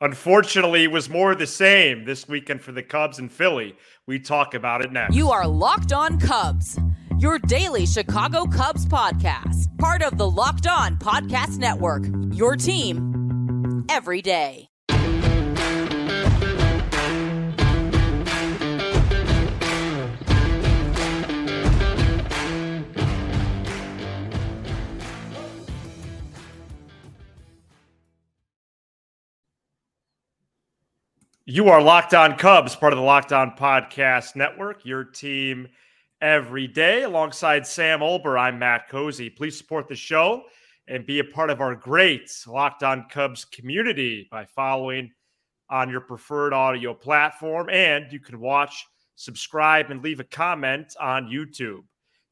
[0.00, 3.74] Unfortunately, it was more the same this weekend for the Cubs and Philly.
[4.06, 5.16] We talk about it next.
[5.16, 6.78] You are Locked On Cubs,
[7.18, 12.04] your daily Chicago Cubs podcast, part of the Locked On Podcast Network.
[12.32, 14.68] Your team every day.
[31.50, 35.66] You are Locked On Cubs, part of the Locked On Podcast Network, your team
[36.20, 37.04] every day.
[37.04, 39.34] Alongside Sam Olbur, I'm Matt Cozzi.
[39.34, 40.42] Please support the show
[40.88, 45.10] and be a part of our great Locked On Cubs community by following
[45.70, 47.70] on your preferred audio platform.
[47.70, 51.80] And you can watch, subscribe, and leave a comment on YouTube.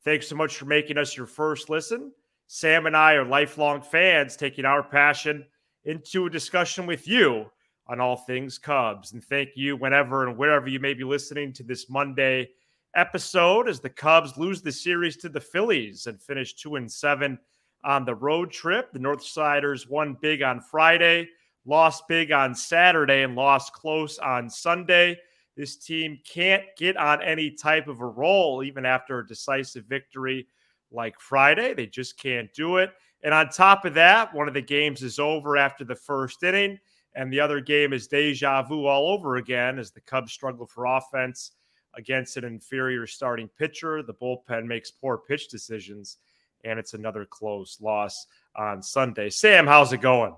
[0.05, 2.13] Thanks so much for making us your first listen.
[2.49, 5.47] Sam and I are lifelong fans, taking our passion
[5.87, 7.47] into a discussion with you
[7.89, 9.13] on all things Cubs.
[9.13, 12.49] And thank you whenever and wherever you may be listening to this Monday
[12.95, 17.39] episode as the Cubs lose the series to the Phillies and finish two and seven
[17.85, 18.93] on the road trip.
[18.93, 21.29] The Northsiders won big on Friday,
[21.65, 25.19] lost big on Saturday, and lost close on Sunday.
[25.57, 30.49] This team can't get on any type of a roll even after a decisive victory
[30.91, 31.75] like Friday.
[31.75, 32.91] They just can't do it.
[33.23, 36.79] And on top of that, one of the games is over after the first inning.
[37.17, 40.85] And the other game is deja vu all over again as the Cubs struggle for
[40.85, 41.53] offense
[41.97, 44.03] against an inferior starting pitcher.
[44.03, 46.19] The bullpen makes poor pitch decisions,
[46.65, 49.31] and it's another close loss on Sunday.
[49.31, 50.37] Sam, how's it going?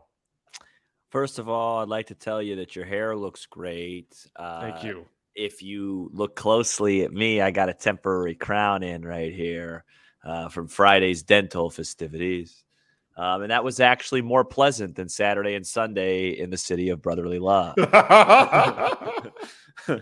[1.11, 4.15] First of all, I'd like to tell you that your hair looks great.
[4.37, 5.05] Uh, Thank you.
[5.35, 9.85] If you look closely at me, I got a temporary crown in right here
[10.25, 12.65] uh, from Friday's dental festivities.
[13.19, 17.03] Um, and that was actually more pleasant than Saturday and Sunday in the city of
[17.03, 17.75] brotherly love.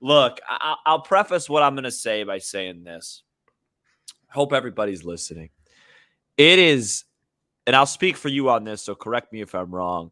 [0.00, 3.22] Look, I- will preface what I'm going to say by saying this.
[4.28, 5.48] Hope everybody's listening.
[6.36, 7.04] It is,
[7.66, 10.10] and I'll speak for you on this, so correct me if I'm wrong.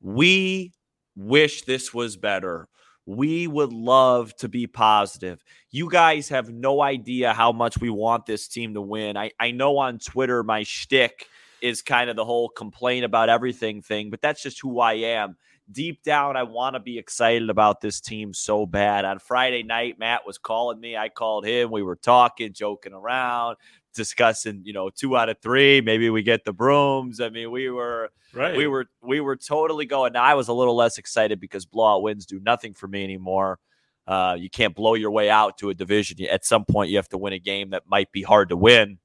[0.00, 0.72] We
[1.14, 2.68] wish this was better.
[3.06, 5.44] We would love to be positive.
[5.70, 9.18] You guys have no idea how much we want this team to win.
[9.18, 11.26] I, I know on Twitter my shtick
[11.64, 15.34] is kind of the whole complain about everything thing, but that's just who I am.
[15.72, 19.06] Deep down, I want to be excited about this team so bad.
[19.06, 20.94] On Friday night, Matt was calling me.
[20.94, 21.70] I called him.
[21.70, 23.56] We were talking, joking around,
[23.94, 25.80] discussing, you know, two out of three.
[25.80, 27.18] Maybe we get the brooms.
[27.18, 28.54] I mean, we were right.
[28.54, 30.12] We were we were totally going.
[30.12, 33.58] Now I was a little less excited because blowout wins do nothing for me anymore.
[34.06, 36.18] Uh, you can't blow your way out to a division.
[36.30, 38.98] At some point, you have to win a game that might be hard to win.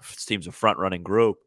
[0.00, 1.38] This team's a front running group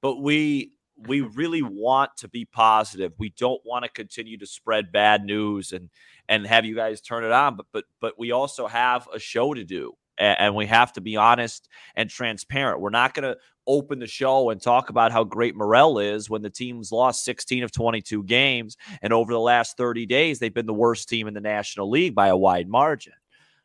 [0.00, 3.12] but we we really want to be positive.
[3.18, 5.90] We don't want to continue to spread bad news and
[6.28, 7.56] and have you guys turn it on.
[7.56, 11.00] But but but we also have a show to do, and, and we have to
[11.00, 12.80] be honest and transparent.
[12.80, 13.36] We're not going to
[13.66, 17.64] open the show and talk about how great Morel is when the team's lost 16
[17.64, 21.34] of 22 games, and over the last 30 days they've been the worst team in
[21.34, 23.12] the National League by a wide margin.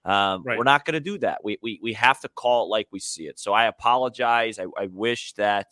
[0.03, 0.58] Um, right.
[0.58, 1.44] We're not going to do that.
[1.44, 3.40] We, we we have to call it like we see it.
[3.40, 4.59] So I apologize.
[4.59, 5.68] I, I wish that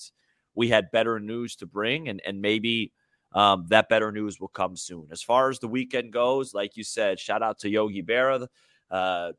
[0.59, 2.91] we had better news to bring, and and maybe
[3.31, 5.07] um, that better news will come soon.
[5.09, 8.45] As far as the weekend goes, like you said, shout out to Yogi Berra.
[8.91, 9.31] Uh,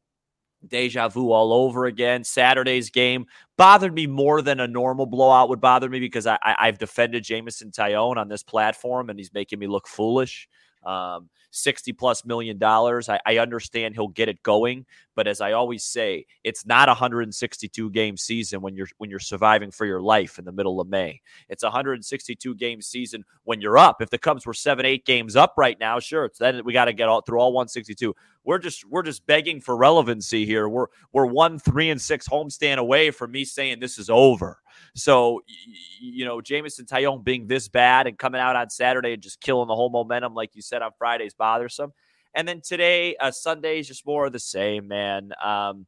[0.66, 2.24] deja vu all over again.
[2.24, 3.26] Saturday's game
[3.56, 7.24] bothered me more than a normal blowout would bother me because I, I, have defended
[7.24, 10.48] Jameson Taillon on this platform and he's making me look foolish.
[10.84, 13.08] Um, 60 plus million dollars.
[13.08, 16.92] I, I, understand he'll get it going, but as I always say, it's not a
[16.92, 20.88] 162 game season when you're when you're surviving for your life in the middle of
[20.88, 21.20] May.
[21.48, 24.00] It's a 162 game season when you're up.
[24.00, 26.86] If the Cubs were seven, eight games up right now, sure, it's then we got
[26.86, 28.14] to get all through all 162.
[28.44, 30.68] We're just we're just begging for relevancy here.
[30.68, 34.58] We're we're one three and six homestand away from me saying this is over.
[34.94, 35.42] So,
[36.00, 39.68] you know, Jameson Taillon being this bad and coming out on Saturday and just killing
[39.68, 41.92] the whole momentum, like you said on Friday, is bothersome.
[42.34, 45.32] And then today, uh, Sunday is just more of the same, man.
[45.44, 45.86] Um,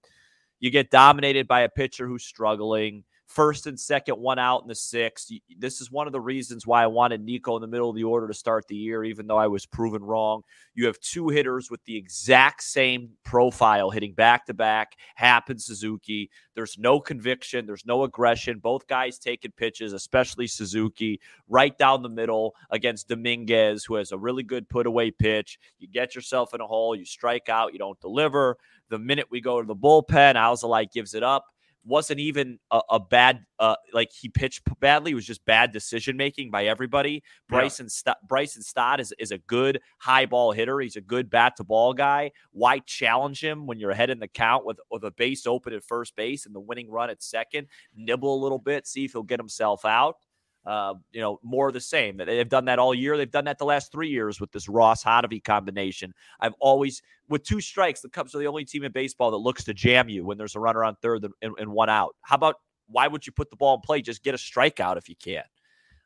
[0.60, 4.74] you get dominated by a pitcher who's struggling first and second, one out in the
[4.74, 5.30] sixth.
[5.58, 8.04] This is one of the reasons why I wanted Nico in the middle of the
[8.04, 10.42] order to start the year, even though I was proven wrong.
[10.74, 15.60] You have two hitters with the exact same profile hitting back to back, Happ and
[15.60, 16.30] Suzuki.
[16.54, 18.58] There's no conviction, there's no aggression.
[18.58, 24.18] Both guys taking pitches, especially Suzuki, right down the middle against Dominguez, who has a
[24.18, 25.58] really good put away pitch.
[25.78, 28.58] You get yourself in a hole, you strike out, you don't deliver.
[28.90, 31.46] The minute we go to the bullpen, Alzolay gives it up
[31.84, 35.12] wasn't even a, a bad uh, like he pitched badly.
[35.12, 37.22] It was just bad decision making by everybody.
[37.48, 40.80] Bryson St- Bryson Stott is is a good high ball hitter.
[40.80, 42.30] He's a good bat to ball guy.
[42.52, 45.84] Why challenge him when you're ahead in the count with with a base open at
[45.84, 47.68] first base and the winning run at second?
[47.94, 50.16] Nibble a little bit, see if he'll get himself out.
[50.64, 52.16] Uh, you know, more of the same.
[52.16, 53.16] They've done that all year.
[53.16, 56.14] They've done that the last three years with this Ross Hottovy combination.
[56.38, 59.64] I've always, with two strikes, the Cubs are the only team in baseball that looks
[59.64, 62.14] to jam you when there's a runner on third and, and one out.
[62.20, 62.56] How about
[62.86, 64.02] why would you put the ball in play?
[64.02, 65.42] Just get a strikeout if you can.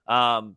[0.09, 0.57] Um,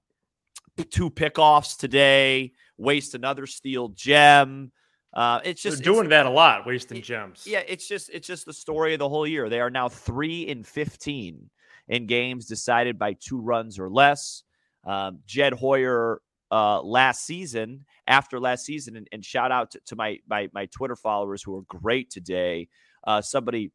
[0.91, 4.71] two pickoffs today, waste another Steele gem.
[5.13, 7.43] Uh, it's just They're doing that a lot, wasting gems.
[7.45, 9.49] Yeah, it's just it's just the story of the whole year.
[9.49, 11.49] They are now three in fifteen
[11.89, 14.43] in games decided by two runs or less.
[14.85, 16.21] Um, Jed Hoyer
[16.51, 20.65] uh, last season, after last season, and, and shout out to, to, my, my my
[20.67, 22.69] Twitter followers who are great today.
[23.05, 23.71] Uh, somebody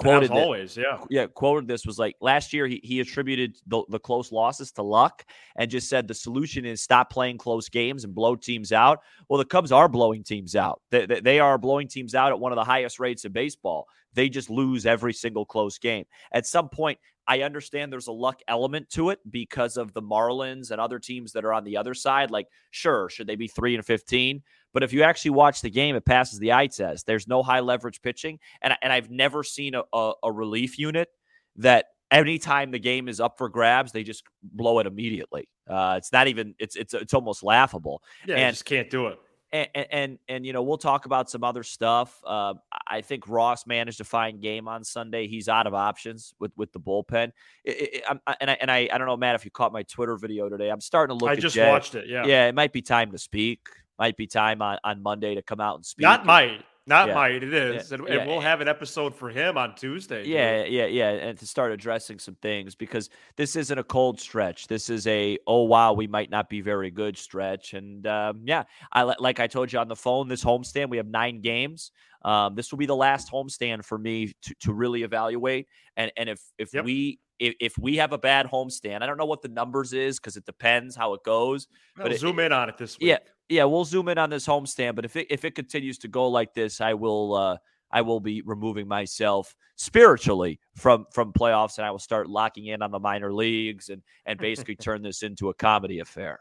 [0.00, 3.82] quoted As always, yeah, yeah, quoted this was like last year he, he attributed the,
[3.88, 5.24] the close losses to luck
[5.56, 9.00] and just said the solution is stop playing close games and blow teams out.
[9.28, 10.80] Well, the Cubs are blowing teams out.
[10.90, 13.86] They, they, they are blowing teams out at one of the highest rates in baseball.
[14.14, 16.04] They just lose every single close game.
[16.32, 16.98] At some point,
[17.28, 21.32] I understand there's a luck element to it because of the Marlins and other teams
[21.32, 22.30] that are on the other side.
[22.30, 24.42] Like, sure, should they be three and 15?
[24.72, 27.06] But if you actually watch the game, it passes the eye test.
[27.06, 28.38] There's no high leverage pitching.
[28.62, 31.08] And, and I've never seen a, a, a relief unit
[31.56, 35.48] that anytime the game is up for grabs, they just blow it immediately.
[35.68, 38.02] Uh, it's not even, it's, it's, it's almost laughable.
[38.26, 39.18] Yeah, and, just can't do it
[39.52, 42.20] and, and, and you know we'll talk about some other stuff.
[42.24, 42.54] Uh,
[42.86, 45.26] I think Ross managed to find game on Sunday.
[45.26, 47.32] He's out of options with with the bullpen.
[47.64, 49.82] It, it, I, and I and I I don't know, Matt, if you caught my
[49.82, 50.70] Twitter video today.
[50.70, 51.32] I'm starting to look.
[51.32, 51.68] I just Jay.
[51.68, 52.06] watched it.
[52.08, 52.48] Yeah, yeah.
[52.48, 53.60] It might be time to speak.
[54.00, 56.02] Might be time on on Monday to come out and speak.
[56.02, 56.64] Not might.
[56.86, 57.14] Not yeah.
[57.14, 57.42] might.
[57.42, 57.90] It is.
[57.90, 57.98] Yeah.
[57.98, 60.26] And, and we'll have an episode for him on Tuesday.
[60.26, 60.72] Yeah, dude.
[60.72, 61.10] yeah, yeah.
[61.10, 64.66] And to start addressing some things because this isn't a cold stretch.
[64.66, 67.74] This is a, oh, wow, we might not be very good stretch.
[67.74, 71.06] And um, yeah, I like I told you on the phone, this homestand, we have
[71.06, 71.92] nine games.
[72.22, 75.68] Um, this will be the last homestand for me to, to really evaluate.
[75.96, 76.84] And and if if yep.
[76.84, 80.18] we if, if we have a bad homestand, I don't know what the numbers is
[80.18, 81.68] because it depends how it goes.
[81.96, 83.08] I'll but zoom it, in on it this week.
[83.08, 83.18] Yeah,
[83.50, 84.94] yeah, we'll zoom in on this homestand.
[84.94, 87.56] But if it if it continues to go like this, I will uh,
[87.90, 92.80] I will be removing myself spiritually from from playoffs, and I will start locking in
[92.80, 96.38] on the minor leagues and and basically turn this into a comedy affair.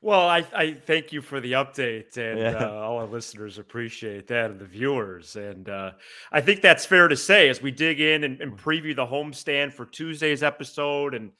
[0.00, 2.66] Well, I, I thank you for the update, and yeah.
[2.66, 5.34] uh, all our listeners appreciate that, and the viewers.
[5.34, 5.92] And uh,
[6.30, 9.72] I think that's fair to say as we dig in and, and, preview the homestand
[9.72, 11.30] for Tuesday's episode, and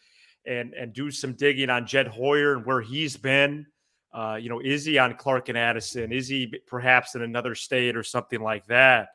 [0.46, 3.66] and and do some digging on Jed Hoyer and where he's been.
[4.14, 6.12] Uh, you know, is he on Clark and Addison?
[6.12, 9.08] Is he perhaps in another state or something like that?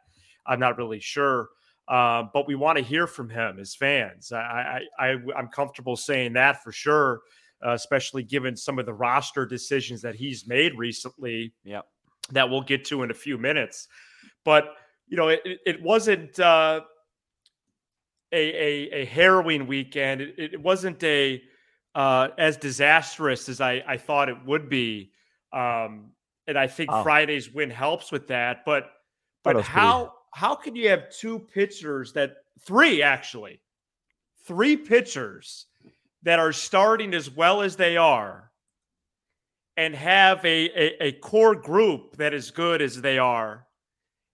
[0.46, 1.50] I'm not really sure.
[1.88, 4.31] Uh, but we want to hear from him as fans.
[4.31, 7.22] I, I, I, I'm comfortable saying that for sure
[7.66, 11.54] uh, especially given some of the roster decisions that he's made recently.
[11.63, 11.81] Yeah,
[12.31, 13.88] that we'll get to in a few minutes.
[14.44, 14.75] But
[15.07, 16.81] you know, it, it wasn't uh,
[18.31, 20.22] a, a, a harrowing weekend.
[20.22, 21.42] It, it wasn't a
[21.96, 25.12] uh, as disastrous as I, I thought it would be.
[25.52, 26.12] Um,
[26.48, 27.04] and I think oh.
[27.04, 28.66] Friday's win helps with that.
[28.66, 28.92] But
[29.44, 30.14] but how pretty...
[30.34, 33.62] how can you have two pitchers that three actually
[34.46, 35.68] three pitchers
[36.24, 38.52] that are starting as well as they are
[39.78, 43.66] and have a, a, a core group that is good as they are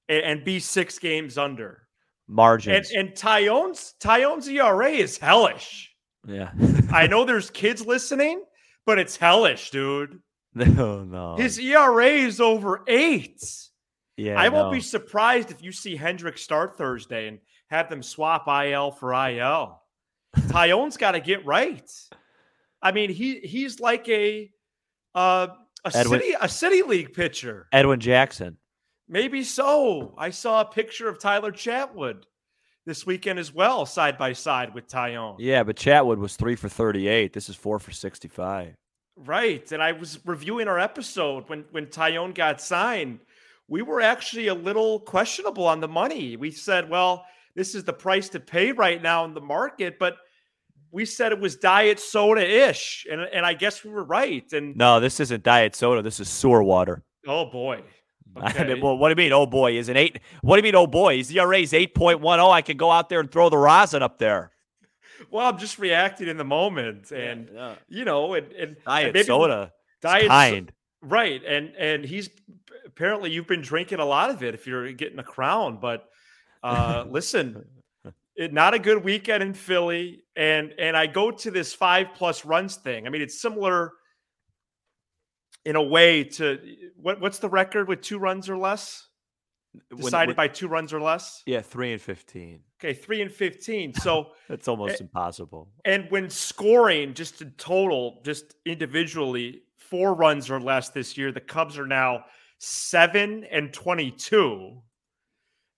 [0.09, 1.83] and, and be six games under
[2.27, 2.91] margins.
[2.91, 5.94] And, and Taillon's Taillon's ERA is hellish.
[6.27, 6.51] Yeah.
[6.91, 8.43] I know there's kids listening,
[8.85, 10.19] but it's hellish, dude.
[10.53, 11.35] No, no.
[11.35, 13.43] His ERA is over eight.
[14.17, 14.39] Yeah.
[14.39, 14.71] I won't no.
[14.71, 19.81] be surprised if you see Hendrick start Thursday and have them swap IL for IL.
[20.35, 21.89] Taillon's got to get right.
[22.81, 24.51] I mean, he he's like a
[25.13, 25.47] uh,
[25.83, 27.67] a Edwin, city a city league pitcher.
[27.71, 28.57] Edwin Jackson.
[29.07, 30.15] Maybe so.
[30.17, 32.23] I saw a picture of Tyler Chatwood
[32.85, 35.35] this weekend as well, side by side with Taillon.
[35.39, 37.33] Yeah, but Chatwood was three for thirty-eight.
[37.33, 38.75] This is four for sixty-five.
[39.17, 43.19] Right, and I was reviewing our episode when when Taillon got signed.
[43.67, 46.37] We were actually a little questionable on the money.
[46.37, 47.25] We said, well,
[47.55, 50.17] this is the price to pay right now in the market, but
[50.91, 54.45] we said it was diet soda ish, and and I guess we were right.
[54.53, 56.01] And no, this isn't diet soda.
[56.01, 57.03] This is sewer water.
[57.25, 57.81] Oh boy.
[58.45, 58.79] Okay.
[58.79, 59.33] Well, what do you mean?
[59.33, 60.19] Oh boy, is an eight?
[60.41, 60.75] What do you mean?
[60.75, 62.39] Oh boy, his ERA is eight point one.
[62.39, 64.51] Oh, I can go out there and throw the rosin up there.
[65.31, 67.75] Well, I'm just reacting in the moment, and yeah, yeah.
[67.87, 71.41] you know, and, and diet and soda, diet kind, right?
[71.45, 72.29] And and he's
[72.85, 75.77] apparently you've been drinking a lot of it if you're getting a crown.
[75.81, 76.05] But
[76.61, 77.65] uh, listen,
[78.35, 82.43] it, not a good weekend in Philly, and and I go to this five plus
[82.43, 83.07] runs thing.
[83.07, 83.93] I mean, it's similar
[85.65, 86.59] in a way to
[86.95, 89.07] what what's the record with two runs or less?
[89.89, 91.43] Decided when, when, by two runs or less.
[91.45, 92.61] Yeah, three and fifteen.
[92.79, 93.93] Okay, three and fifteen.
[94.01, 95.69] So that's almost and, impossible.
[95.83, 101.41] And when scoring, just in total, just individually, four runs or less this year, the
[101.41, 102.25] Cubs are now
[102.59, 104.81] seven and twenty-two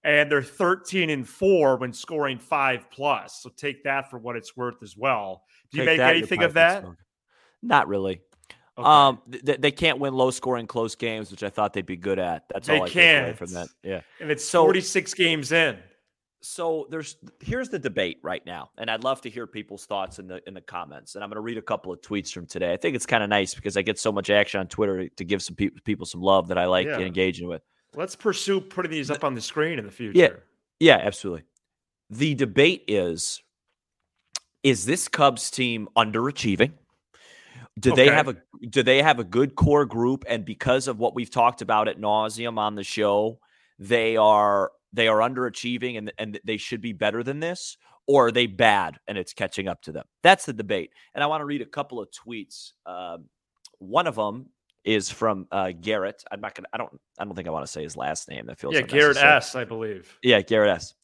[0.03, 3.41] and they're 13 and 4 when scoring 5 plus.
[3.41, 5.43] So take that for what it's worth as well.
[5.71, 6.85] Do you take make anything of that?
[7.61, 8.21] Not really.
[8.77, 8.87] Okay.
[8.87, 12.19] Um, th- they can't win low scoring close games, which I thought they'd be good
[12.19, 12.43] at.
[12.49, 13.69] That's they all I away from that.
[13.83, 14.01] Yeah.
[14.19, 15.77] And it's so, 46 games in.
[16.39, 20.27] So there's here's the debate right now, and I'd love to hear people's thoughts in
[20.27, 21.15] the in the comments.
[21.15, 22.71] And I'm going to read a couple of tweets from today.
[22.71, 25.23] I think it's kind of nice because I get so much action on Twitter to
[25.25, 26.99] give some pe- people some love that I like yeah.
[26.99, 27.63] engaging with.
[27.95, 30.17] Let's pursue putting these up on the screen in the future.
[30.17, 30.29] Yeah,
[30.79, 31.43] yeah, absolutely.
[32.11, 33.41] The debate is:
[34.61, 36.73] Is this Cubs team underachieving?
[37.79, 38.05] Do okay.
[38.05, 38.37] they have a
[38.69, 40.25] do they have a good core group?
[40.27, 43.39] And because of what we've talked about at nauseum on the show,
[43.77, 48.31] they are they are underachieving and and they should be better than this, or are
[48.31, 50.05] they bad and it's catching up to them?
[50.23, 50.91] That's the debate.
[51.13, 52.71] And I want to read a couple of tweets.
[52.85, 53.17] Uh,
[53.79, 54.47] one of them
[54.83, 56.23] is from uh, Garrett.
[56.31, 56.69] I'm not gonna.
[56.73, 56.99] I don't.
[57.19, 58.45] I don't think I want to say his last name.
[58.47, 58.81] That feels yeah.
[58.81, 59.53] Garrett S.
[59.53, 60.17] I believe.
[60.23, 60.95] Yeah, Garrett S.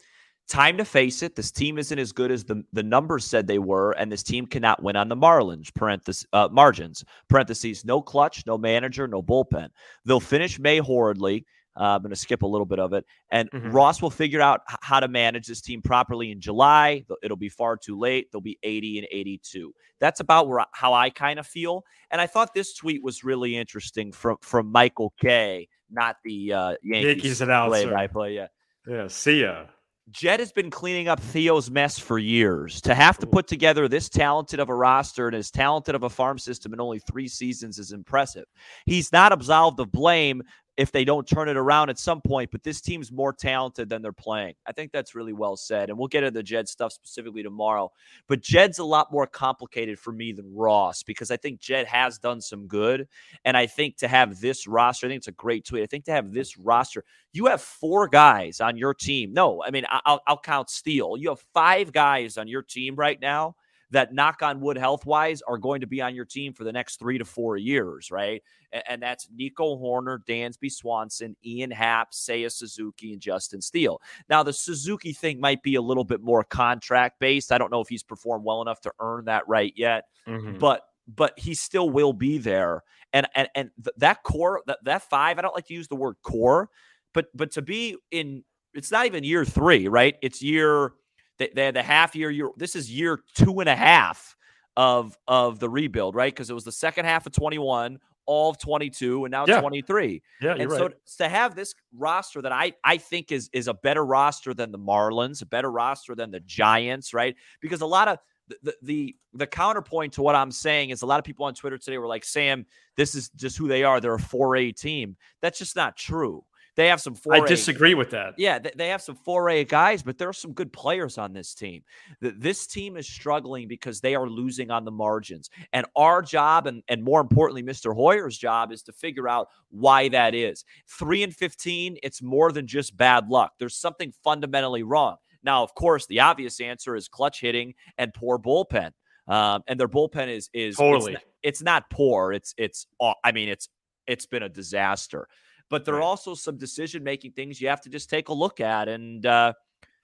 [0.50, 1.36] Time to face it.
[1.36, 4.46] This team isn't as good as the the numbers said they were, and this team
[4.46, 5.74] cannot win on the Marlins.
[5.74, 7.04] Parentheses uh, margins.
[7.30, 7.86] Parentheses.
[7.86, 8.46] No clutch.
[8.46, 9.08] No manager.
[9.08, 9.70] No bullpen.
[10.06, 11.46] They'll finish May horridly.
[11.76, 13.06] Uh, I'm going to skip a little bit of it.
[13.32, 13.72] And mm-hmm.
[13.72, 17.04] Ross will figure out how to manage this team properly in July.
[17.24, 18.32] It'll be far too late.
[18.32, 19.74] They'll be 80 and 82.
[20.00, 21.84] That's about where how I kind of feel.
[22.12, 26.76] And I thought this tweet was really interesting from from Michael K, not the uh,
[26.84, 27.70] Yankees, Yankees announcer.
[27.70, 28.36] Play by play.
[28.36, 28.48] Yeah.
[28.88, 29.08] Yeah.
[29.08, 29.66] See ya.
[30.12, 32.82] Jed has been cleaning up Theo's mess for years.
[32.82, 36.10] To have to put together this talented of a roster and as talented of a
[36.10, 38.46] farm system in only three seasons is impressive.
[38.86, 40.44] He's not absolved of blame,
[40.76, 44.02] if they don't turn it around at some point, but this team's more talented than
[44.02, 44.56] they're playing.
[44.66, 45.90] I think that's really well said.
[45.90, 47.92] And we'll get into Jed stuff specifically tomorrow.
[48.28, 52.18] But Jed's a lot more complicated for me than Ross because I think Jed has
[52.18, 53.08] done some good.
[53.46, 55.84] And I think to have this roster, I think it's a great tweet.
[55.84, 57.04] I think to have this roster,
[57.34, 59.32] you have four guys on your team.
[59.32, 61.18] No, I mean, I'll, I'll count Steele.
[61.18, 63.56] You have five guys on your team right now
[63.92, 66.72] that knock on wood health wise are going to be on your team for the
[66.72, 68.42] next three to four years, right?
[68.72, 74.02] And, and that's Nico Hoerner, Dansby Swanson, Ian Happ, Seiya Suzuki, and Justin Steele.
[74.30, 77.52] Now, the Suzuki thing might be a little bit more contract based.
[77.52, 80.58] I don't know if he's performed well enough to earn that right yet, mm-hmm.
[80.58, 82.82] but but he still will be there.
[83.12, 85.96] And and and th- that core, that, that five, I don't like to use the
[85.96, 86.70] word core,
[87.14, 90.16] but but to be in, it's not even year three, right?
[90.22, 90.94] It's year
[91.38, 92.50] they, they had the half year, year.
[92.58, 94.36] This is year two and a half
[94.76, 96.34] of of the rebuild, right?
[96.34, 99.60] Because it was the second half of 21, all of 22, and now yeah.
[99.60, 100.22] 23.
[100.42, 100.94] Yeah, and so right.
[101.18, 104.80] to have this roster that I I think is is a better roster than the
[104.80, 107.36] Marlins, a better roster than the Giants, right?
[107.62, 108.20] Because a lot of
[108.62, 111.78] the, the the counterpoint to what I'm saying is a lot of people on Twitter
[111.78, 112.66] today were like, Sam,
[112.98, 114.00] this is just who they are.
[114.00, 115.16] They're a 4A team.
[115.42, 116.44] That's just not true.
[116.76, 117.36] They have some four.
[117.36, 118.34] I disagree with that.
[118.38, 121.54] Yeah, they have some four A guys, but there are some good players on this
[121.54, 121.84] team.
[122.20, 125.50] This team is struggling because they are losing on the margins.
[125.72, 127.94] And our job, and, and more importantly, Mr.
[127.94, 130.66] Hoyer's job, is to figure out why that is.
[130.88, 133.52] Three and 15, it's more than just bad luck.
[133.60, 135.18] There's something fundamentally wrong.
[135.44, 138.92] Now, of course, the obvious answer is clutch hitting and poor bullpen.
[139.28, 142.34] Um, and their bullpen is is totally it's not, it's not poor.
[142.34, 142.88] It's it's
[143.24, 143.70] I mean it's
[144.06, 145.30] it's been a disaster
[145.70, 146.00] but there right.
[146.00, 149.26] are also some decision making things you have to just take a look at and
[149.26, 149.54] uh,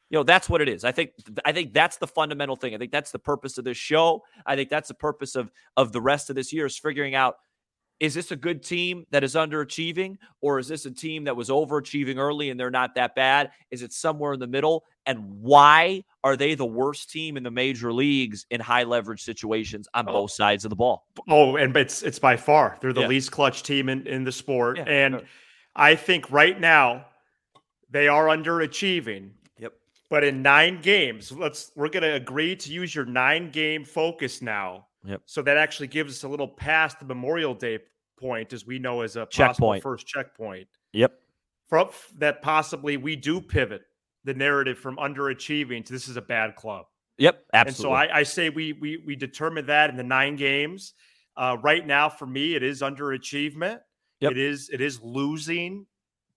[0.09, 1.11] you know that's what it is i think
[1.45, 4.55] i think that's the fundamental thing i think that's the purpose of this show i
[4.55, 7.37] think that's the purpose of of the rest of this year is figuring out
[7.99, 11.49] is this a good team that is underachieving or is this a team that was
[11.49, 16.03] overachieving early and they're not that bad is it somewhere in the middle and why
[16.23, 20.13] are they the worst team in the major leagues in high leverage situations on oh.
[20.13, 23.07] both sides of the ball oh and it's it's by far they're the yeah.
[23.07, 24.83] least clutch team in in the sport yeah.
[24.85, 25.21] and
[25.79, 27.05] I think right now
[27.89, 29.31] they are underachieving.
[29.57, 29.73] Yep.
[30.09, 34.87] But in nine games, let's we're gonna agree to use your nine game focus now.
[35.05, 35.21] Yep.
[35.25, 37.79] So that actually gives us a little past the Memorial Day
[38.19, 40.67] point, as we know as a checkpoint first checkpoint.
[40.91, 41.13] Yep.
[41.69, 43.83] From that possibly we do pivot
[44.25, 46.85] the narrative from underachieving to this is a bad club.
[47.19, 47.95] Yep, absolutely.
[47.95, 50.93] And so I, I say we we we determine that in the nine games.
[51.37, 53.79] Uh, right now, for me, it is underachievement.
[54.21, 54.31] Yep.
[54.31, 55.85] It is it is losing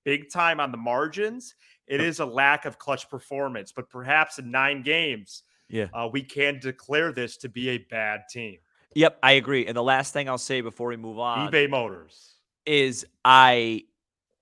[0.05, 1.55] big time on the margins.
[1.87, 5.87] It is a lack of clutch performance, but perhaps in nine games, Yeah.
[5.93, 8.59] uh, we can declare this to be a bad team.
[8.95, 9.67] Yep, I agree.
[9.67, 12.35] And the last thing I'll say before we move on eBay Motors.
[12.67, 13.85] is I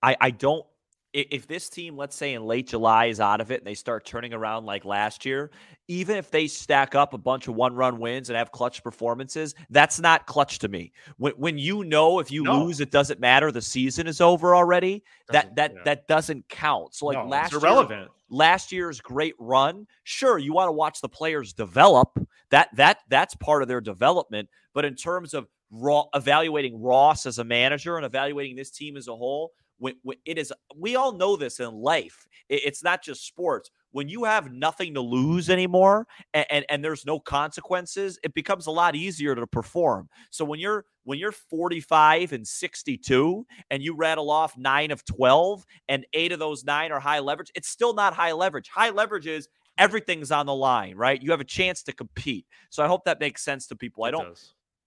[0.03, 0.67] I I don't
[1.13, 4.05] if this team, let's say in late July, is out of it and they start
[4.05, 5.51] turning around like last year,
[5.89, 9.55] even if they stack up a bunch of one run wins and have clutch performances,
[9.71, 10.93] that's not clutch to me.
[11.17, 12.65] When, when you know if you No.
[12.65, 13.51] lose, it doesn't matter.
[13.51, 15.03] The season is over already.
[15.29, 15.83] Doesn't- That that yeah.
[15.85, 16.95] that doesn't count.
[16.95, 21.01] So like No, last it's year, last year's great run sure you want to watch
[21.01, 22.17] the players develop
[22.51, 27.41] that that that's part of their development but in terms of raw evaluating ross as
[27.41, 29.51] a manager and evaluating this team as a whole
[29.81, 33.71] when, when it is we all know this in life It- it's not just sports
[33.93, 38.67] when you have nothing to lose anymore and, and and there's no consequences it becomes
[38.67, 40.09] a lot easier to perform.
[40.31, 45.65] So when you're when you're 45 and 62 and you rattle off 9 of 12
[45.89, 48.69] and 8 of those 9 are high leverage it's still not high leverage.
[48.69, 51.21] High leverage is everything's on the line right?
[51.23, 52.47] You have a chance to compete.
[52.71, 54.05] So i hope that makes sense to people.
[54.05, 54.23] I don't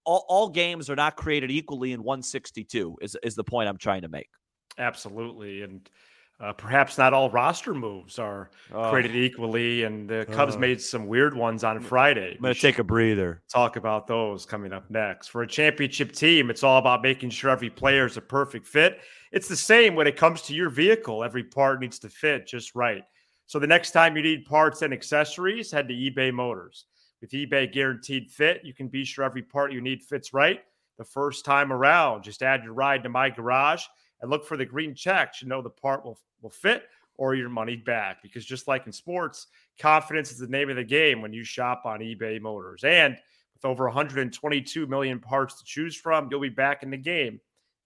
[0.05, 4.01] all, all games are not created equally in 162 is is the point i'm trying
[4.03, 4.29] to make
[4.77, 5.61] Absolutely.
[5.63, 5.89] And
[6.39, 8.49] uh, perhaps not all roster moves are
[8.89, 9.83] created equally.
[9.83, 10.59] And the Cubs Oh.
[10.59, 12.33] made some weird ones on Friday.
[12.35, 15.27] i'm gonna take a breather talk about those coming up next.
[15.27, 18.99] For a championship team, it's all about making sure every player is a perfect fit.
[19.31, 21.23] It's the same when it comes to your vehicle.
[21.23, 23.03] Every part needs to fit just right.
[23.45, 26.85] So the next time you need parts and accessories, head to eBay Motors.
[27.21, 30.59] With eBay Guaranteed Fit, you can be sure every part you need fits right
[30.97, 32.23] the first time around.
[32.23, 33.83] Just add your ride to My Garage
[34.23, 37.49] and look for the green check to know the part will, will fit or your
[37.49, 38.23] money back.
[38.23, 41.83] Because just like in sports, confidence is the name of the game when you shop
[41.85, 42.85] on eBay Motors.
[42.85, 43.17] And
[43.53, 47.39] with over 122 million parts to choose from, you'll be back in the game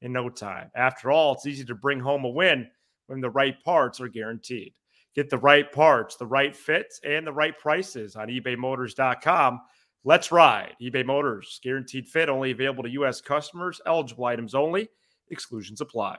[0.04, 0.70] in no time.
[0.76, 2.70] After all, it's easy to bring home a win
[3.08, 4.74] when the right parts are guaranteed.
[5.16, 9.60] Get the right parts, the right fits, and the right prices on ebaymotors.com.
[10.04, 10.76] Let's ride.
[10.80, 13.22] eBay Motors, guaranteed fit, only available to U.S.
[13.22, 14.88] customers, eligible items only,
[15.30, 16.18] exclusions apply.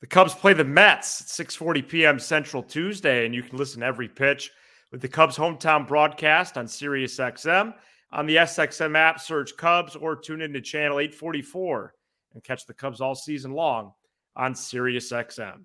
[0.00, 2.18] The Cubs play the Mets at 6:40 p.m.
[2.18, 4.50] Central Tuesday, and you can listen every pitch
[4.92, 7.74] with the Cubs hometown broadcast on SiriusXM.
[8.10, 9.20] On the SXM app.
[9.20, 11.92] Search Cubs or tune into channel 844
[12.32, 13.92] and catch the Cubs all season long
[14.34, 15.64] on SiriusXM.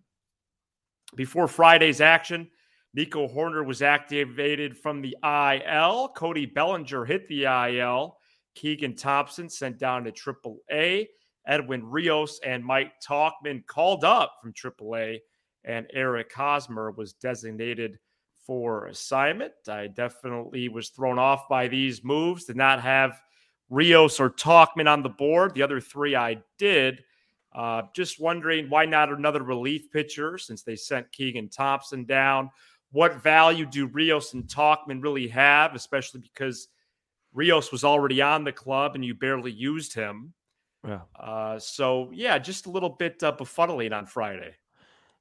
[1.16, 2.50] Before Friday's action,
[2.94, 6.10] Nico Hoerner was activated from the IL.
[6.10, 8.18] Cody Bellinger hit the IL.
[8.56, 11.08] Keegan Thompson sent down to Triple A.
[11.46, 15.20] Edwin Rios and Mike Tauchman called up from AAA,
[15.66, 18.00] and Eric Hosmer was designated
[18.46, 19.54] for assignment.
[19.68, 22.46] I definitely was thrown off by these moves.
[22.46, 23.22] Did not have
[23.70, 25.54] Rios or Tauchman on the board.
[25.54, 27.04] The other three I did.
[27.54, 32.50] Uh, just wondering why not another relief pitcher since they sent Keegan Thompson down.
[32.92, 36.68] What value do Rios and Tauchman really have, especially because
[37.34, 40.34] Rios was already on the club and you barely used him?
[40.88, 44.56] yeah Uh, so yeah, just a little bit uh, befuddling on Friday.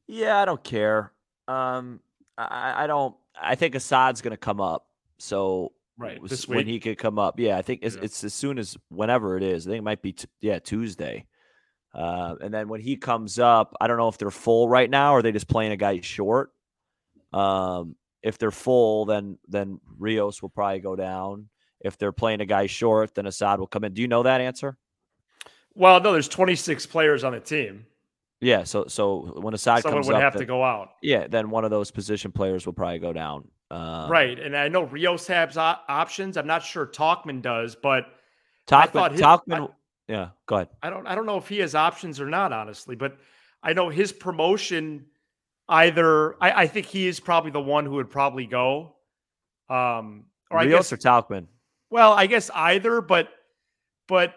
[0.07, 1.13] Yeah, I don't care.
[1.49, 2.01] Um,
[2.37, 3.15] I, I don't.
[3.41, 4.87] I think Assad's going to come up.
[5.19, 6.67] So Right, this when week?
[6.67, 8.03] he could come up, yeah, I think it's, Yeah.
[8.03, 9.67] it's as soon as whenever it is.
[9.67, 11.27] I think it might be t- yeah Tuesday.
[11.95, 15.15] Uh, and then when he comes up, I don't know if they're full right now
[15.15, 16.51] or they just playing a guy short.
[17.33, 21.49] Um, if they're full, then then Rios will probably go down.
[21.85, 23.93] If they're playing a guy short, then Assad will come in.
[23.95, 24.77] Do you know that answer?
[25.75, 27.87] Well, no, there's 26 players on the team.
[28.41, 28.65] Yeah.
[28.65, 30.91] So so when Assad Someone comes would up, have then- to go out.
[31.03, 33.49] Yeah, then one of those position players will probably go down.
[33.71, 34.39] Um, right.
[34.39, 36.37] And I know Rios has o- options.
[36.37, 38.05] I'm not sure Tauchman does, but
[38.71, 39.13] I Tauchman.
[39.13, 39.73] his- Tauchman.
[40.09, 40.29] yeah.
[40.47, 40.69] Go ahead.
[40.83, 42.97] I don't I don't know if he has options or not, honestly.
[42.97, 43.17] But
[43.63, 45.07] I know his promotion
[45.69, 48.97] either I, I think he is probably the one who would probably go.
[49.71, 51.47] Um or I guess or Tauchman.
[51.93, 53.29] Well, I guess either, but
[54.09, 54.35] but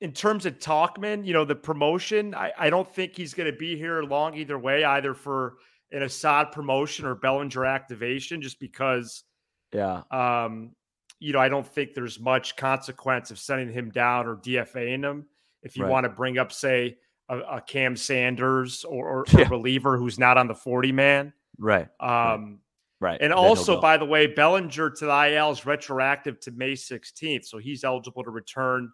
[0.00, 3.56] in terms of Tauchman, you know, the promotion, I, I don't think he's going to
[3.56, 5.56] be here long either way, either for
[5.92, 9.24] an Assad promotion or Bellinger activation, just because
[9.72, 10.02] Yeah.
[10.10, 10.74] um,
[11.20, 15.26] you know, I don't think there's much consequence of sending him down or DFAing him.
[15.62, 15.90] If you Right.
[15.90, 16.96] want to bring up, say,
[17.28, 19.46] a, a Cam Sanders or, or Yeah.
[19.46, 21.32] a reliever who's not on the 40 man.
[21.58, 21.88] Right.
[22.00, 22.58] Um, Right.
[23.00, 26.72] And Then he'll also, by the way, Bellinger to the IL is retroactive to May
[26.72, 27.44] 16th.
[27.44, 28.90] So he's eligible to return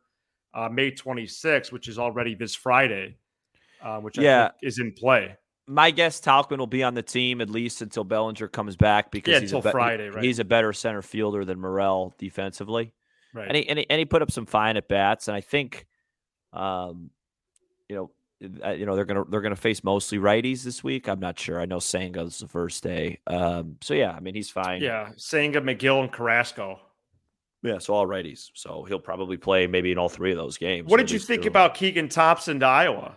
[0.53, 3.17] uh, May 26th, which is already this Friday,
[3.83, 4.49] uh, which I Yeah.
[4.49, 5.37] think is in play.
[5.67, 9.33] my guess, Tauchman will be on the team at least until Bellinger comes back because
[9.33, 10.23] Yeah, he's until a be- Friday, right?
[10.23, 12.93] He's a better center fielder than Morel defensively.
[13.33, 13.49] Right.
[13.49, 15.87] And he, and he and he put up some fine at bats, and I think,
[16.53, 17.11] um,
[17.89, 18.11] you know,
[18.41, 21.09] you know they're gonna they're gonna face mostly righties this week.
[21.09, 21.61] I'm not sure.
[21.61, 23.21] I know Senga's the first day.
[23.27, 24.83] Um, so yeah, I mean he's fine.
[24.83, 26.81] Yeah, Senga, Megill, and Carrasco.
[27.63, 28.51] Yeah, so all righties.
[28.55, 30.89] So he'll probably play maybe in all three of those games.
[30.89, 31.49] What did you think two.
[31.49, 33.17] about Keegan Thompson to Iowa?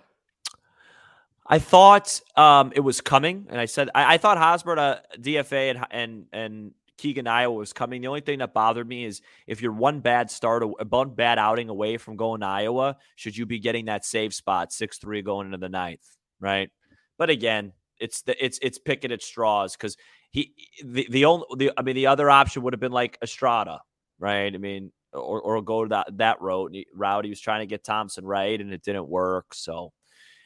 [1.45, 5.71] I thought um, it was coming, and I said I, I thought Hosmer uh, DFA
[5.71, 8.01] and and and Keegan Iowa was coming.
[8.01, 11.69] The only thing that bothered me is if you're one bad start, one bad outing
[11.69, 15.47] away from going to Iowa, should you be getting that save spot six three going
[15.47, 16.05] into the ninth,
[16.39, 16.69] right?
[17.17, 19.97] But again, it's the it's it's picking at straws because
[20.31, 23.81] he the the only the I mean the other option would have been like Estrada,
[24.19, 24.53] right?
[24.53, 27.25] I mean, or or go to that that route route.
[27.25, 29.53] He was trying to get Thompson right, and it didn't work.
[29.53, 29.93] So,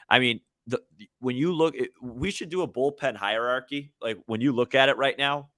[0.10, 0.82] I mean, the
[1.20, 3.92] when you look, we should do a bullpen hierarchy.
[4.02, 5.50] Like when you look at it right now,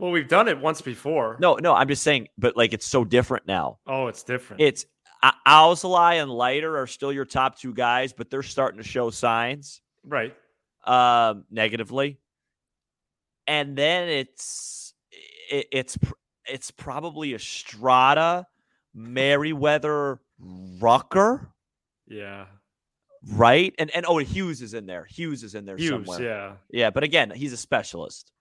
[0.00, 1.36] well, we've done it once before.
[1.40, 3.78] No, no, I'm just saying, but like it's so different now.
[3.86, 4.62] Oh, it's different.
[4.62, 4.86] It's
[5.46, 9.82] Alzolay and Leiter are still your top two guys, but they're starting to show signs,
[10.06, 10.34] right?
[10.84, 12.18] Um, negatively,
[13.46, 14.94] and then it's
[15.50, 15.98] it, it's
[16.46, 18.46] it's probably Estrada,
[18.94, 21.52] Merryweather, Rucker.
[22.06, 22.46] Yeah.
[23.32, 23.74] Right.
[23.78, 25.04] And and oh, Hughes is in there.
[25.04, 26.22] Hughes is in there Hughes, somewhere.
[26.22, 26.52] Yeah.
[26.70, 26.90] Yeah.
[26.90, 28.32] But again, he's a specialist.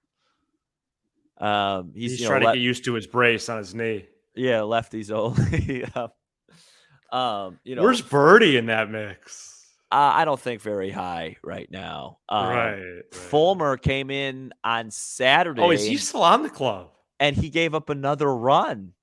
[1.39, 4.06] Um, he's, he's you know, trying to get used to his brace on his knee.
[4.36, 5.84] Yeah, lefties only.
[7.12, 9.65] um, you know, where's Burdi in that mix?
[9.91, 12.19] Uh, I don't think very high right now.
[12.30, 13.15] Um, right, right.
[13.15, 15.62] Fulmer came in on Saturday.
[15.62, 16.91] Oh, is he still on the club?
[17.19, 18.93] And he gave up another run.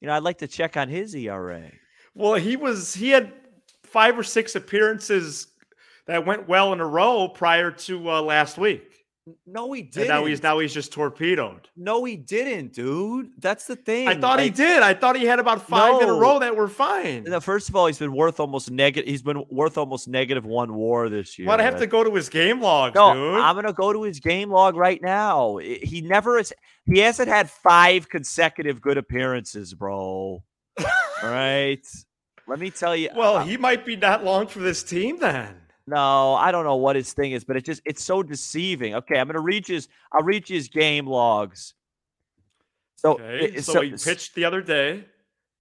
[0.00, 1.62] You know, I'd like to check on his ERA.
[2.14, 3.32] Well, he was he had
[3.82, 5.48] five or six appearances
[6.06, 8.87] that went well in a row prior to uh, last week.
[9.46, 10.02] No, he didn't.
[10.02, 11.68] And now he's now he's just torpedoed.
[11.76, 13.30] No, he didn't, dude.
[13.38, 14.08] That's the thing.
[14.08, 14.82] I thought like, he did.
[14.82, 16.00] I thought he had about five no.
[16.00, 17.24] in a row that were fine.
[17.24, 19.08] Now, first of all, he's been worth almost negative.
[19.08, 21.48] He's been worth almost negative one WAR this year.
[21.48, 23.40] Why'd I have to go to his game log, no, dude?
[23.40, 25.56] I'm gonna go to his game log right now.
[25.58, 26.52] He never is.
[26.86, 30.42] He hasn't had five consecutive good appearances, bro.
[30.78, 30.84] all
[31.22, 31.86] right.
[32.46, 33.10] Let me tell you.
[33.14, 35.54] Well, uh, he might be not long for this team then.
[35.88, 38.94] No, I don't know what his thing is, but it just it's so deceiving.
[38.94, 41.72] Okay, I'm gonna reach his I'll reach his game logs.
[42.96, 45.06] So, okay, so, so he pitched the other day.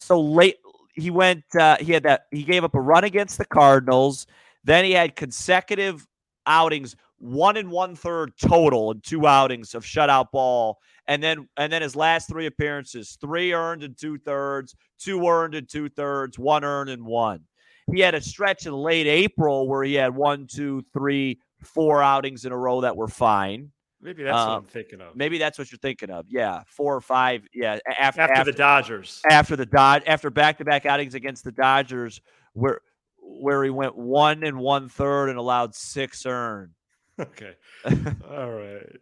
[0.02, 0.58] So late
[0.94, 4.28] he went uh he had that he gave up a run against the Cardinals.
[4.66, 6.06] Then he had consecutive
[6.46, 10.80] outings, one and one third total and two outings of shutout ball.
[11.08, 15.56] And then and then his last three appearances, three earned and two thirds, two earned
[15.56, 17.46] and two thirds, one earned and one.
[17.92, 22.46] He had a stretch in late April where he had one, two, three, four outings
[22.46, 23.72] in a row that were fine.
[24.02, 25.16] Maybe that's um, what I'm thinking of.
[25.16, 26.26] Maybe that's what you're thinking of.
[26.30, 27.48] Yeah, four or five.
[27.54, 29.22] Yeah, after, after, after the Dodgers.
[29.30, 32.22] After the Dodge, after back-to-back outings against the Dodgers,
[32.54, 32.82] where
[33.20, 36.72] where he went one and one third and allowed six earned.
[37.20, 37.56] Okay.
[38.30, 38.96] All right.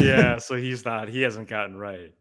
[0.00, 0.38] Yeah.
[0.38, 1.08] So he's not.
[1.08, 2.12] He hasn't gotten right.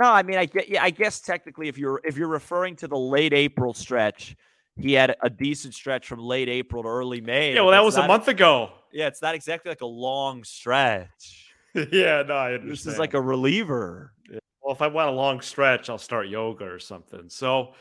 [0.00, 0.70] No, I mean, I get.
[0.70, 4.34] Yeah, I guess technically, if you're if you're referring to the late April stretch,
[4.76, 7.54] he had a decent stretch from late April to early May.
[7.54, 8.70] Yeah, well, that was a month ago.
[8.92, 11.52] Yeah, it's not exactly like a long stretch.
[11.74, 12.70] yeah, no, I understand.
[12.70, 14.12] This is like a reliever.
[14.30, 14.38] Yeah.
[14.62, 17.28] Well, if I want a long stretch, I'll start yoga or something.
[17.28, 17.74] So,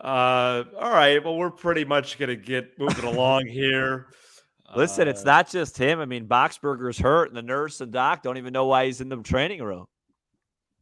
[0.00, 1.22] uh, all right.
[1.22, 4.08] Well, we're pretty much going to get moving along here.
[4.74, 6.00] Listen, uh, it's not just him.
[6.00, 9.08] I mean, Boxberger's hurt, and the nurse and doc don't even know why he's in
[9.08, 9.86] the training room.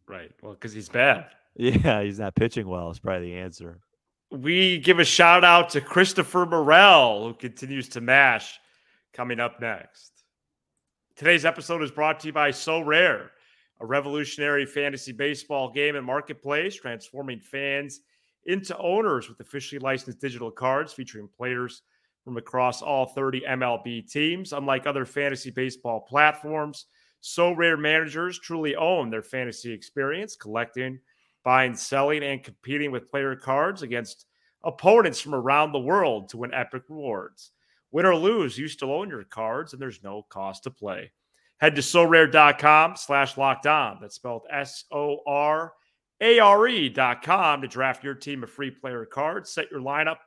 [0.06, 0.30] Right.
[0.42, 1.26] Well, because he's bad.
[1.56, 2.90] Yeah, he's not pitching well.
[2.90, 3.80] Is probably the answer
[4.31, 8.61] we give a shout out to Christopher Morel, who continues to mash,
[9.12, 10.12] coming up next.
[11.16, 13.31] Today's episode is brought to you by Sorare,
[13.81, 18.01] a revolutionary fantasy baseball game and marketplace, transforming fans
[18.47, 21.83] into owners with officially licensed digital cards featuring players
[22.25, 24.53] from across all 30 MLB teams.
[24.53, 26.87] Unlike other fantasy baseball platforms,
[27.23, 31.01] Sorare managers truly own their fantasy experience, collecting
[31.44, 34.26] buying, selling, and competing with player cards against
[34.64, 37.53] opponents from around the world to win epic rewards.
[37.92, 41.11] Win or lose, you still own your cards, and there's no cost to play.
[41.59, 43.98] Head to sorare.com slash locked on.
[44.00, 45.72] That's spelled S O R
[46.20, 49.81] A R E dot com to draft your team of free player cards, set your
[49.81, 50.18] lineup,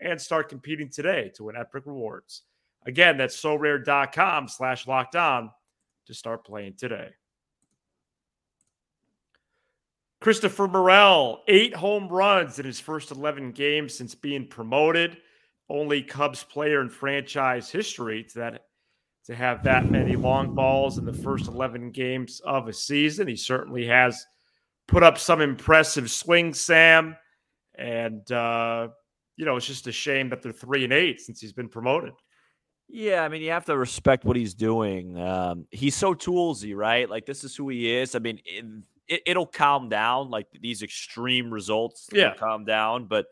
[0.00, 2.42] and start competing today to win epic rewards.
[2.86, 5.50] Again, that's sorare.com slash locked on
[6.06, 7.10] to start playing today.
[10.20, 15.16] Christopher Morel, eight home runs in his first 11 games since being promoted.
[15.68, 18.66] Only Cubs player in franchise history to that
[19.26, 23.28] to have that many long balls in the first 11 games of a season.
[23.28, 24.26] He certainly has
[24.88, 27.16] put up some impressive swings, Sam.
[27.76, 28.88] And, uh,
[29.36, 32.12] you know, it's just a shame that they're three and eight since he's been promoted.
[32.88, 35.16] Yeah, I mean, you have to respect what he's doing.
[35.16, 37.08] Um, he's so toolsy, right?
[37.08, 38.16] Like this is who he is.
[38.16, 38.64] I mean, it,
[39.26, 40.30] it, will calm down.
[40.30, 43.06] Like these extreme results, yeah, calm down.
[43.06, 43.26] But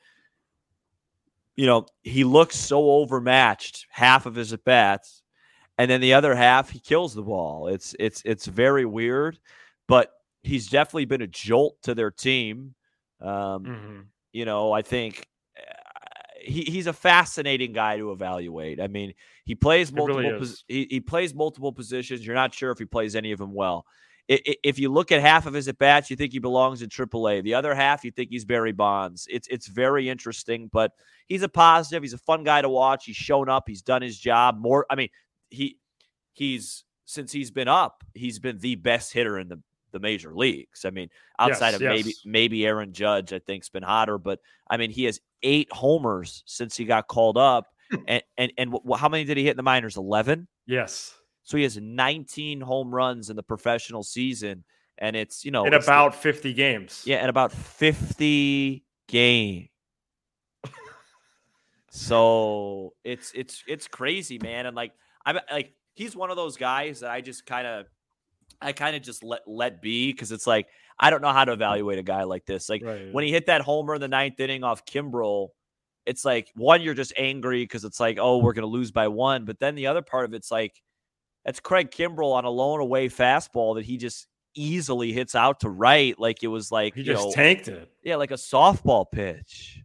[1.56, 5.22] you know, he looks so overmatched half of his at bats,
[5.76, 7.68] and then the other half he kills the ball.
[7.68, 9.38] It's it's it's very weird,
[9.86, 10.12] but
[10.42, 12.74] he's definitely been a jolt to their team.
[13.20, 14.00] Um, mm-hmm.
[14.32, 15.28] You know, I think
[16.40, 18.80] he, he's a fascinating guy to evaluate.
[18.80, 19.14] I mean,
[19.44, 22.24] he plays multiple really pos- he, he plays multiple positions.
[22.24, 23.84] You're not sure if he plays any of them well.
[24.28, 27.42] If you look at half of his at bats, you think he belongs in AAA.
[27.42, 29.26] The other half, you think he's Barry Bonds.
[29.30, 30.92] It's it's very interesting, but
[31.28, 32.02] he's a positive.
[32.02, 33.06] He's a fun guy to watch.
[33.06, 33.64] He's shown up.
[33.66, 34.58] He's done his job.
[34.58, 35.08] More, I mean,
[35.48, 35.78] he
[36.32, 39.62] he's since he's been up, he's been the best hitter in the
[39.92, 40.84] the major leagues.
[40.84, 41.96] I mean, outside yes, of yes.
[41.96, 46.42] maybe maybe Aaron Judge, I think's been hotter, but I mean, he has eight homers
[46.46, 47.66] since he got called up.
[48.06, 49.96] and and and how many did he hit in the minors?
[49.96, 50.46] Eleven.
[50.66, 51.14] Yes.
[51.48, 54.64] So he has 19 home runs in the professional season,
[54.98, 57.04] and it's you know in about 50 games.
[57.06, 59.68] Yeah, in about 50 games.
[61.88, 64.92] so it's it's it's crazy, man, and like
[65.24, 67.86] I'm like he's one of those guys that I just kind of
[68.60, 70.66] I kind of just let let be because it's like
[71.00, 72.68] I don't know how to evaluate a guy like this.
[72.68, 73.10] Like right.
[73.10, 75.48] when he hit that homer in the ninth inning off Kimbrel,
[76.04, 79.46] it's like one, you're just angry because it's like, oh, we're gonna lose by one.
[79.46, 80.82] But then the other part of it's like
[81.44, 85.70] that's Craig Kimbrel on a lone away fastball that he just easily hits out to
[85.70, 87.90] right, like it was like he just know, tanked it.
[88.02, 89.82] Yeah, like a softball pitch.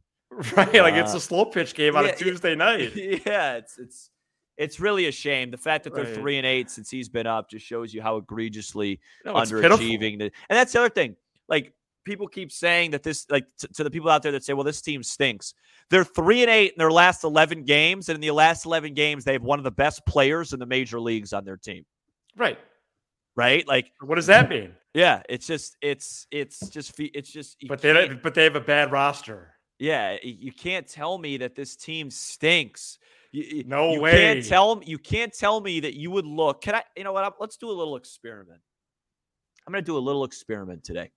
[0.57, 2.91] Right, uh, like it's uh, a slow pitch game on yeah, a Tuesday night.
[3.25, 4.09] Yeah, it's it's
[4.57, 5.51] it's really a shame.
[5.51, 6.15] The fact that they're right.
[6.15, 10.17] three and eight since he's been up just shows you how egregiously no, underachieving.
[10.19, 11.15] The, and that's the other thing.
[11.47, 14.53] Like people keep saying that this, like t- to the people out there that say,
[14.53, 15.53] "Well, this team stinks."
[15.89, 19.23] They're three and eight in their last eleven games, and in the last eleven games,
[19.23, 21.85] they have one of the best players in the major leagues on their team.
[22.35, 22.57] Right.
[23.35, 23.67] Right.
[23.67, 24.73] Like, what does that mean?
[24.93, 27.57] Yeah, it's just, it's, it's just, it's just.
[27.67, 29.55] But they, but they have a bad roster.
[29.79, 32.99] Yeah, you can't tell me that this team stinks
[33.31, 34.11] you, no you way.
[34.11, 36.61] Can't tell you can't tell me that you would look.
[36.61, 36.83] Can I?
[36.95, 37.33] You know what?
[37.39, 38.61] Let's do a little experiment.
[39.65, 41.11] I'm going to do a little experiment today,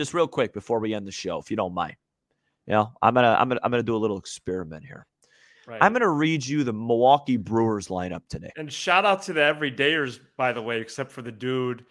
[0.00, 1.96] just real quick before we end the show, if you don't mind.
[2.66, 5.06] You know, I'm gonna I'm gonna I'm gonna do a little experiment here.
[5.66, 5.78] Right.
[5.80, 8.50] I'm going to read you the Milwaukee Brewers lineup today.
[8.56, 11.84] And shout out to the everydayers, by the way, except for the dude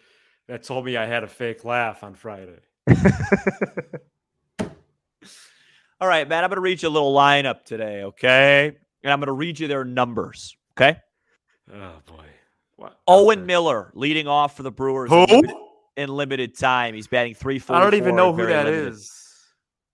[0.50, 2.60] that told me I had a fake laugh on Friday.
[6.02, 6.44] All right, man.
[6.44, 8.76] I'm going to read you a little lineup today, okay?
[9.04, 10.58] and I'm going to read you their numbers.
[10.74, 10.98] Okay.
[11.72, 12.26] Oh boy.
[12.76, 13.00] What?
[13.08, 15.10] Owen Miller leading off for the Brewers.
[15.10, 15.69] Who?
[16.00, 17.76] In limited, time, he's batting three four.
[17.76, 18.94] I don't even know who that limited.
[18.94, 19.14] is.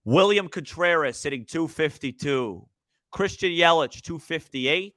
[0.04, 2.64] William Contreras sitting 252.
[3.12, 4.94] Christian Yelich 258.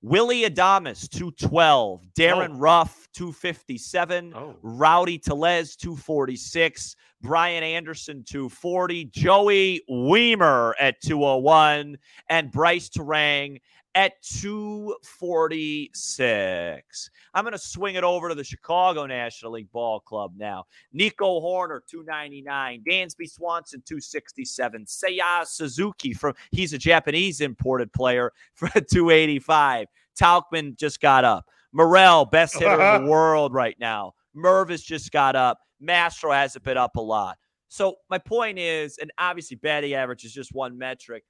[0.00, 2.14] Willy Adames 212.
[2.14, 2.58] Darin oh.
[2.58, 4.32] Ruf 257.
[4.34, 4.56] Oh.
[4.62, 6.96] Rowdy Tellez 246.
[7.22, 11.96] Brian Anderson 240, Joey Wiemer at 201,
[12.28, 13.58] and Brice Turang
[13.96, 17.10] at 246.
[17.32, 20.64] I'm going to swing it over to the Chicago National League Ball Club now.
[20.92, 22.84] Nico Hoerner, 299.
[22.86, 24.84] Dansby Swanson, 267.
[24.84, 29.86] Seiya Suzuki, from he's a Japanese imported player, for 285.
[30.20, 31.46] Tauchman just got up.
[31.72, 34.12] Morel, best hitter in the world right now.
[34.36, 35.58] Mervis just got up.
[35.80, 37.38] Mastro hasn't been up a lot.
[37.68, 41.24] So my point is, and obviously batting average is just one metric.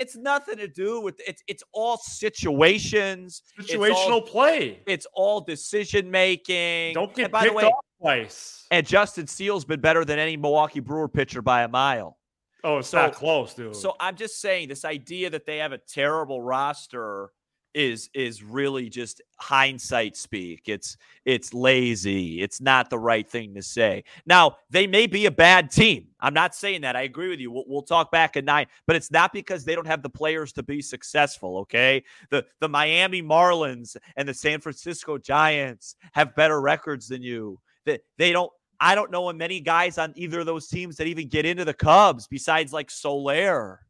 [0.00, 4.80] It's nothing to do with it's it's all situations, situational it's all, play.
[4.86, 6.94] It's all decision making.
[6.94, 8.66] Don't get by picked the way, off twice.
[8.70, 12.16] And Justin Steele's been better than any Milwaukee Brewer pitcher by a mile.
[12.64, 13.76] Oh, it's so, not close, dude.
[13.76, 17.30] So I'm just saying this idea that they have a terrible roster
[17.74, 20.62] is is really just hindsight speak.
[20.66, 22.42] It's it's lazy.
[22.42, 24.04] It's not the right thing to say.
[24.26, 26.08] Now, they may be a bad team.
[26.20, 26.96] I'm not saying that.
[26.96, 27.50] I agree with you.
[27.50, 30.52] We'll, we'll talk back at 9, but it's not because they don't have the players
[30.54, 32.02] to be successful, okay?
[32.30, 37.60] The the Miami Marlins and the San Francisco Giants have better records than you.
[37.86, 41.06] That they, they don't I don't know many guys on either of those teams that
[41.06, 43.80] even get into the Cubs besides like Soler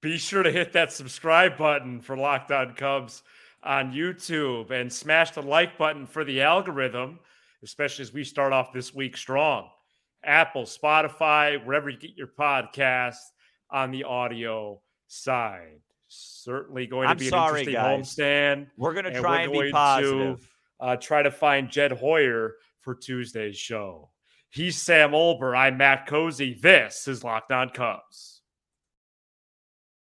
[0.00, 3.22] be sure to hit that subscribe button for Locked On Cubs
[3.62, 7.18] on YouTube and smash the like button for the algorithm,
[7.62, 9.68] especially as we start off this week strong.
[10.24, 13.16] Apple, Spotify, wherever you get your podcast
[13.70, 15.80] on the audio side.
[16.08, 18.16] Certainly going to I'm be an sorry, interesting guys.
[18.16, 18.66] homestand.
[18.76, 20.40] We're going to try and, and be positive.
[20.40, 24.10] To, uh, try to find Jed Hoyer for Tuesday's show.
[24.48, 25.56] He's Sam Olbur.
[25.56, 26.60] I'm Matt Cozzi.
[26.60, 28.39] This is Locked On Cubs.